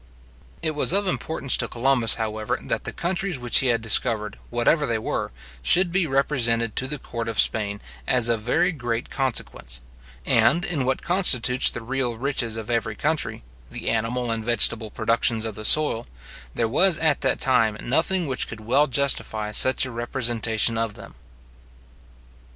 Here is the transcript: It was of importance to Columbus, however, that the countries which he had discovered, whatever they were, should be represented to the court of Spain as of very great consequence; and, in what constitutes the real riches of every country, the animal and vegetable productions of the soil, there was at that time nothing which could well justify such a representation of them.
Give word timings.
It 0.63 0.71
was 0.71 0.93
of 0.93 1.05
importance 1.07 1.55
to 1.57 1.67
Columbus, 1.67 2.15
however, 2.15 2.57
that 2.59 2.85
the 2.85 2.91
countries 2.91 3.37
which 3.37 3.59
he 3.59 3.67
had 3.67 3.83
discovered, 3.83 4.39
whatever 4.49 4.87
they 4.87 4.97
were, 4.97 5.29
should 5.61 5.91
be 5.91 6.07
represented 6.07 6.75
to 6.77 6.87
the 6.87 6.97
court 6.97 7.27
of 7.27 7.39
Spain 7.39 7.79
as 8.07 8.27
of 8.27 8.41
very 8.41 8.71
great 8.71 9.11
consequence; 9.11 9.79
and, 10.25 10.65
in 10.65 10.85
what 10.85 11.03
constitutes 11.03 11.69
the 11.69 11.83
real 11.83 12.17
riches 12.17 12.57
of 12.57 12.71
every 12.71 12.95
country, 12.95 13.43
the 13.69 13.91
animal 13.91 14.31
and 14.31 14.43
vegetable 14.43 14.89
productions 14.89 15.45
of 15.45 15.53
the 15.53 15.63
soil, 15.65 16.07
there 16.55 16.67
was 16.67 16.97
at 16.97 17.21
that 17.21 17.39
time 17.39 17.77
nothing 17.79 18.25
which 18.25 18.47
could 18.47 18.61
well 18.61 18.87
justify 18.87 19.51
such 19.51 19.85
a 19.85 19.91
representation 19.91 20.79
of 20.79 20.95
them. 20.95 21.13